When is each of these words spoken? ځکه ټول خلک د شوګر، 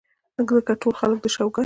ځکه 0.47 0.73
ټول 0.81 0.93
خلک 0.99 1.17
د 1.23 1.27
شوګر، 1.35 1.59